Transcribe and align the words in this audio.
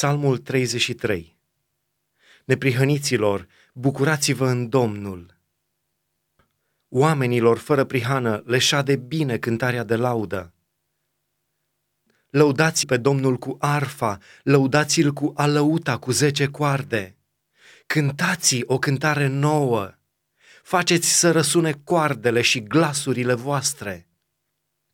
Psalmul 0.00 0.38
33 0.38 1.36
Neprihăniților, 2.44 3.46
bucurați-vă 3.72 4.46
în 4.46 4.68
Domnul! 4.68 5.36
Oamenilor 6.88 7.58
fără 7.58 7.84
prihană 7.84 8.42
le 8.46 8.58
șade 8.58 8.96
bine 8.96 9.38
cântarea 9.38 9.84
de 9.84 9.96
laudă. 9.96 10.52
Lăudați 12.30 12.86
pe 12.86 12.96
Domnul 12.96 13.36
cu 13.36 13.56
arfa, 13.58 14.18
lăudați-l 14.42 15.12
cu 15.12 15.32
alăuta 15.36 15.98
cu 15.98 16.10
zece 16.10 16.46
coarde. 16.46 17.16
Cântați 17.86 18.62
o 18.64 18.78
cântare 18.78 19.26
nouă, 19.26 19.94
faceți 20.62 21.18
să 21.18 21.30
răsune 21.30 21.72
coardele 21.72 22.40
și 22.40 22.62
glasurile 22.62 23.34
voastre. 23.34 24.09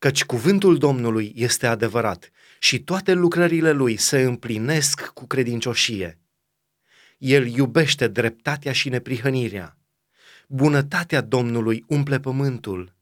Căci 0.07 0.25
cuvântul 0.25 0.77
Domnului 0.77 1.31
este 1.35 1.67
adevărat 1.67 2.31
și 2.59 2.79
toate 2.79 3.13
lucrările 3.13 3.71
lui 3.71 3.97
se 3.97 4.21
împlinesc 4.21 5.05
cu 5.05 5.27
credincioșie. 5.27 6.19
El 7.17 7.47
iubește 7.47 8.07
dreptatea 8.07 8.71
și 8.71 8.89
neprihănirea. 8.89 9.77
Bunătatea 10.47 11.21
Domnului 11.21 11.83
umple 11.87 12.19
pământul. 12.19 12.95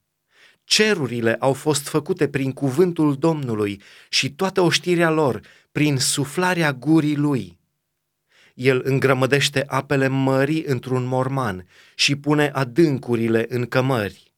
Cerurile 0.63 1.35
au 1.39 1.53
fost 1.53 1.87
făcute 1.87 2.27
prin 2.27 2.51
cuvântul 2.51 3.15
Domnului 3.17 3.81
și 4.09 4.31
toată 4.31 4.61
oștirea 4.61 5.09
lor 5.09 5.41
prin 5.71 5.97
suflarea 5.97 6.73
gurii 6.73 7.15
lui. 7.15 7.59
El 8.53 8.81
îngrămădește 8.83 9.63
apele 9.67 10.07
mării 10.07 10.63
într-un 10.63 11.05
morman 11.05 11.67
și 11.95 12.15
pune 12.15 12.49
adâncurile 12.53 13.45
în 13.49 13.65
cămări. 13.65 14.34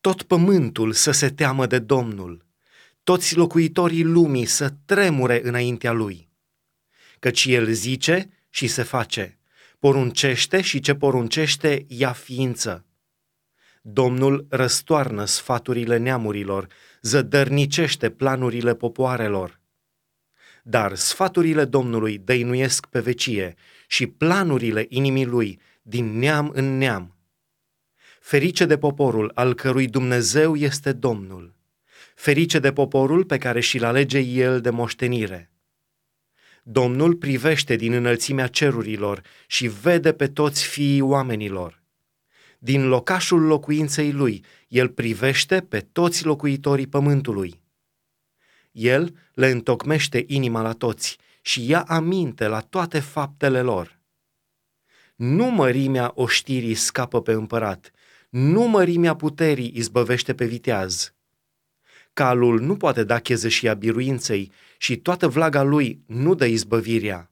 Tot 0.00 0.22
pământul 0.22 0.92
să 0.92 1.10
se 1.10 1.30
teamă 1.30 1.66
de 1.66 1.78
Domnul, 1.78 2.46
toți 3.02 3.36
locuitorii 3.36 4.02
lumii 4.02 4.46
să 4.46 4.74
tremure 4.84 5.40
înaintea 5.44 5.92
lui. 5.92 6.28
Căci 7.18 7.44
el 7.44 7.72
zice 7.72 8.30
și 8.50 8.66
se 8.66 8.82
face, 8.82 9.38
poruncește 9.78 10.60
și 10.60 10.80
ce 10.80 10.94
poruncește 10.94 11.84
ia 11.88 12.12
ființă. 12.12 12.84
Domnul 13.82 14.46
răstoarnă 14.48 15.24
sfaturile 15.24 15.96
neamurilor, 15.96 16.66
zădărnicește 17.02 18.10
planurile 18.10 18.74
popoarelor. 18.74 19.60
Dar 20.62 20.94
sfaturile 20.94 21.64
Domnului 21.64 22.18
dăinuiesc 22.18 22.86
pe 22.86 23.00
vecie 23.00 23.54
și 23.86 24.06
planurile 24.06 24.86
inimii 24.88 25.26
lui 25.26 25.60
din 25.82 26.18
neam 26.18 26.50
în 26.54 26.78
neam. 26.78 27.19
Ferice 28.20 28.64
de 28.64 28.78
poporul 28.78 29.30
al 29.34 29.54
cărui 29.54 29.86
Dumnezeu 29.86 30.56
este 30.56 30.92
Domnul. 30.92 31.54
Ferice 32.14 32.58
de 32.58 32.72
poporul 32.72 33.24
pe 33.24 33.38
care 33.38 33.60
și-l 33.60 33.84
alege 33.84 34.18
el 34.18 34.60
de 34.60 34.70
moștenire. 34.70 35.50
Domnul 36.62 37.14
privește 37.14 37.76
din 37.76 37.92
înălțimea 37.92 38.46
cerurilor 38.46 39.22
și 39.46 39.66
vede 39.66 40.12
pe 40.12 40.28
toți 40.28 40.66
fiii 40.66 41.00
oamenilor. 41.00 41.82
Din 42.58 42.88
locașul 42.88 43.40
locuinței 43.40 44.12
lui, 44.12 44.44
el 44.68 44.88
privește 44.88 45.60
pe 45.60 45.80
toți 45.80 46.24
locuitorii 46.24 46.86
pământului. 46.86 47.62
El 48.70 49.16
le 49.34 49.46
întocmește 49.46 50.24
inima 50.26 50.62
la 50.62 50.72
toți 50.72 51.18
și 51.42 51.68
ia 51.68 51.82
aminte 51.82 52.46
la 52.46 52.60
toate 52.60 53.00
faptele 53.00 53.62
lor. 53.62 53.98
Nu 55.16 55.44
mărimea 55.50 56.12
oștirii 56.14 56.74
scapă 56.74 57.22
pe 57.22 57.32
împărat, 57.32 57.90
nu 58.30 58.62
mărimea 58.62 59.14
puterii 59.14 59.72
izbăvește 59.74 60.34
pe 60.34 60.46
viteaz. 60.46 61.14
Calul 62.12 62.60
nu 62.60 62.76
poate 62.76 63.04
da 63.04 63.18
chezășia 63.18 63.74
biruinței 63.74 64.52
și 64.78 64.96
toată 64.96 65.28
vlaga 65.28 65.62
lui 65.62 66.02
nu 66.06 66.34
dă 66.34 66.46
izbăvirea. 66.46 67.30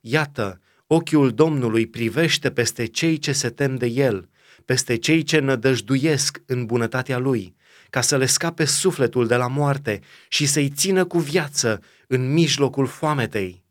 Iată, 0.00 0.60
ochiul 0.86 1.32
Domnului 1.32 1.86
privește 1.86 2.50
peste 2.50 2.86
cei 2.86 3.18
ce 3.18 3.32
se 3.32 3.50
tem 3.50 3.76
de 3.76 3.86
el, 3.86 4.28
peste 4.64 4.96
cei 4.96 5.22
ce 5.22 5.38
nădăjduiesc 5.38 6.42
în 6.46 6.66
bunătatea 6.66 7.18
lui, 7.18 7.56
ca 7.90 8.00
să 8.00 8.16
le 8.16 8.26
scape 8.26 8.64
sufletul 8.64 9.26
de 9.26 9.36
la 9.36 9.46
moarte 9.46 10.00
și 10.28 10.46
să-i 10.46 10.70
țină 10.70 11.04
cu 11.04 11.18
viață 11.18 11.82
în 12.06 12.32
mijlocul 12.32 12.86
foametei. 12.86 13.64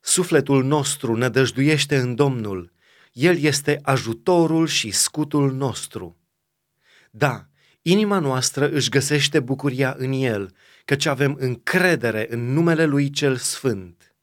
Sufletul 0.00 0.64
nostru 0.64 1.16
nădăjduiește 1.16 1.96
în 1.96 2.14
Domnul, 2.14 2.72
El 3.12 3.38
este 3.38 3.78
ajutorul 3.82 4.66
și 4.66 4.90
scutul 4.90 5.52
nostru. 5.52 6.16
Da, 7.10 7.46
Inima 7.82 8.18
noastră 8.18 8.68
își 8.70 8.88
găsește 8.88 9.40
bucuria 9.40 9.94
în 9.98 10.12
El, 10.12 10.54
căci 10.84 11.06
avem 11.06 11.36
încredere 11.38 12.26
în 12.30 12.52
numele 12.52 12.84
Lui 12.84 13.10
Cel 13.10 13.36
Sfânt. 13.36 14.16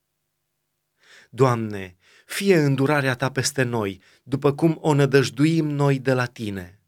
Doamne, 1.30 1.98
fie 2.26 2.58
îndurarea 2.58 3.16
Ta 3.16 3.32
peste 3.32 3.64
noi, 3.64 4.02
după 4.24 4.54
cum 4.54 4.78
o 4.82 4.94
nădăjduim 4.94 5.68
noi 5.68 6.00
de 6.00 6.14
la 6.14 6.26
Tine. 6.26 6.79